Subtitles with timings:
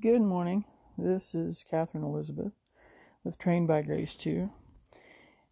[0.00, 0.64] Good morning.
[0.96, 2.52] This is Katherine Elizabeth
[3.24, 4.48] with Trained by Grace 2.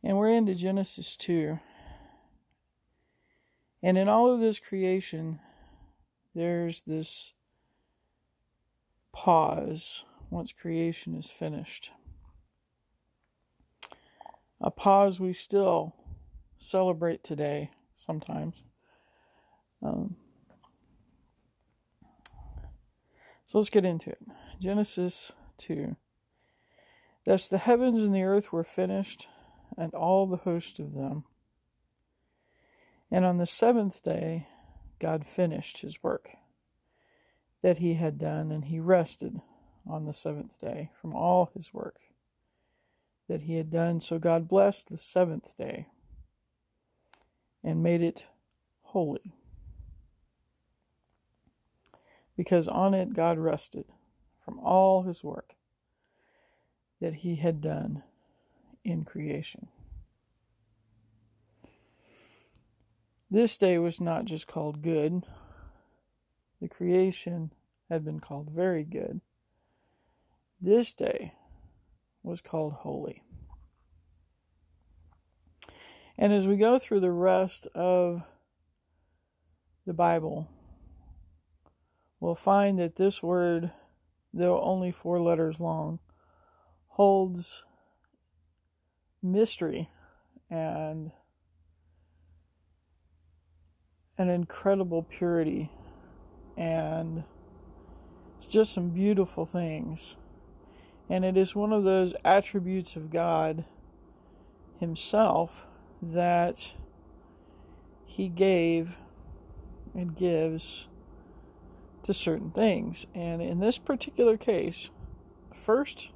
[0.05, 1.59] And we're into Genesis 2.
[3.83, 5.41] And in all of this creation,
[6.33, 7.33] there's this
[9.13, 11.91] pause once creation is finished.
[14.61, 15.97] A pause we still
[16.57, 18.63] celebrate today sometimes.
[19.83, 20.15] Um,
[23.47, 24.19] so let's get into it.
[24.61, 25.97] Genesis 2.
[27.27, 29.29] Thus the heavens and the earth were finished,
[29.77, 31.25] and all the host of them.
[33.11, 34.47] And on the seventh day,
[34.99, 36.31] God finished his work
[37.63, 39.41] that he had done, and he rested
[39.87, 42.01] on the seventh day from all his work
[43.29, 44.01] that he had done.
[44.01, 45.89] So God blessed the seventh day
[47.63, 48.25] and made it
[48.83, 49.35] holy.
[52.37, 53.87] Because on it God rested
[54.67, 55.55] all his work
[57.01, 58.03] that he had done
[58.85, 59.69] in creation.
[63.31, 65.25] This day was not just called good,
[66.61, 67.53] the creation
[67.89, 69.21] had been called very good.
[70.61, 71.35] This day
[72.23, 73.23] was called holy.
[76.19, 78.23] And as we go through the rest of
[79.87, 80.49] the Bible,
[82.21, 83.71] we'll find that this word,
[84.37, 85.99] though only four letters long,
[86.89, 87.65] holds
[89.23, 89.89] mystery
[90.51, 91.11] and
[94.19, 95.71] an incredible purity.
[96.57, 97.25] And
[98.37, 100.17] it's just some beautiful things.
[101.09, 103.65] And it is one of those attributes of God
[104.79, 105.67] himself
[106.03, 106.69] that
[108.05, 108.97] he gave
[109.95, 110.89] and gives
[112.07, 114.91] to certain things and in this particular case
[115.65, 116.09] first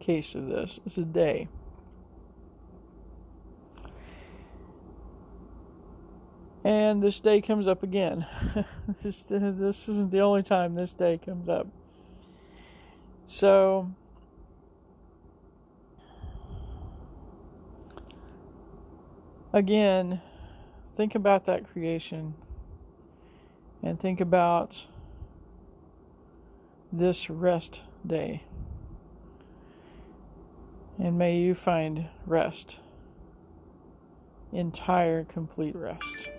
[0.00, 1.48] case of this is a day
[6.66, 8.26] And this day comes up again.
[9.04, 11.68] this, this isn't the only time this day comes up.
[13.24, 13.92] So,
[19.52, 20.20] again,
[20.96, 22.34] think about that creation
[23.80, 24.86] and think about
[26.96, 28.42] this rest day.
[30.98, 32.76] And may you find rest,
[34.52, 36.30] entire, complete rest.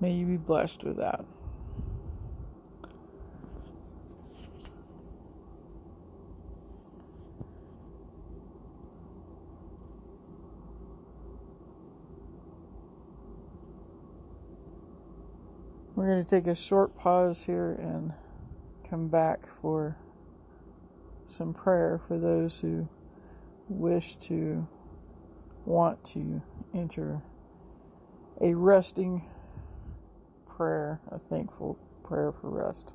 [0.00, 1.24] May you be blessed with that.
[15.94, 18.12] We're going to take a short pause here and
[18.88, 19.96] come back for
[21.26, 22.88] some prayer for those who
[23.68, 24.66] wish to
[25.66, 26.42] want to
[26.74, 27.20] enter
[28.40, 29.22] a resting
[30.48, 32.94] prayer, a thankful prayer for rest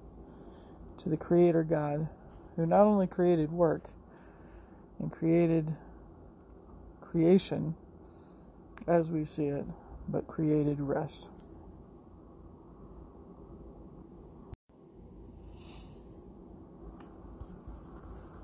[0.97, 2.09] to the Creator God,
[2.55, 3.89] who not only created work
[4.99, 5.75] and created
[7.01, 7.75] creation
[8.87, 9.65] as we see it,
[10.07, 11.29] but created rest.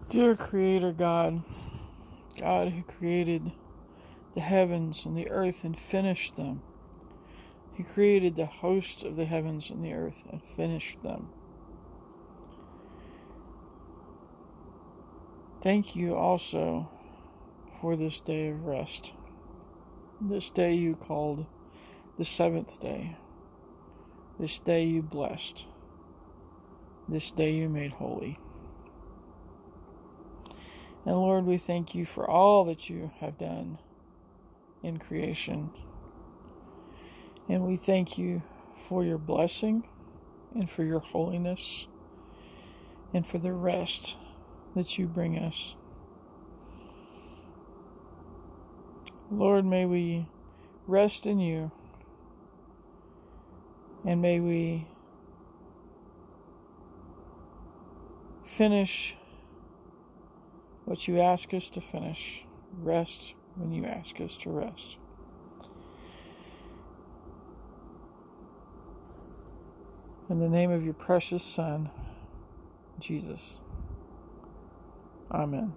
[0.10, 1.44] Dear Creator God,
[2.36, 3.52] God who created
[4.34, 6.64] the heavens and the earth and finished them.
[7.76, 11.30] He created the hosts of the heavens and the earth and finished them.
[15.62, 16.90] Thank you also
[17.80, 19.14] for this day of rest.
[20.20, 21.46] This day you called
[22.18, 23.16] the seventh day.
[24.40, 25.68] This day you blessed.
[27.08, 28.40] This day you made holy.
[31.10, 33.80] And Lord, we thank you for all that you have done
[34.84, 35.72] in creation.
[37.50, 38.44] And we thank you
[38.88, 39.88] for your blessing
[40.54, 41.88] and for your holiness
[43.12, 44.18] and for the rest
[44.76, 45.74] that you bring us.
[49.32, 50.28] Lord, may we
[50.86, 51.72] rest in you
[54.06, 54.86] and may we
[58.46, 59.16] finish
[60.90, 62.44] what you ask us to finish.
[62.80, 64.98] Rest when you ask us to rest.
[70.32, 71.92] In the name of your precious Son,
[73.00, 73.60] Jesus.
[75.32, 75.74] Amen.